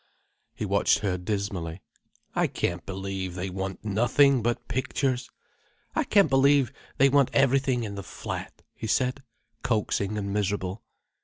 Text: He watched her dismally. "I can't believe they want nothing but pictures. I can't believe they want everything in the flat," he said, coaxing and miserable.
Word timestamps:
He 0.55 0.65
watched 0.65 0.97
her 1.01 1.15
dismally. 1.15 1.83
"I 2.33 2.47
can't 2.47 2.83
believe 2.87 3.35
they 3.35 3.51
want 3.51 3.85
nothing 3.85 4.41
but 4.41 4.67
pictures. 4.67 5.29
I 5.93 6.05
can't 6.05 6.27
believe 6.27 6.73
they 6.97 7.07
want 7.07 7.29
everything 7.33 7.83
in 7.83 7.93
the 7.93 8.01
flat," 8.01 8.63
he 8.73 8.87
said, 8.87 9.21
coaxing 9.61 10.17
and 10.17 10.33
miserable. 10.33 10.81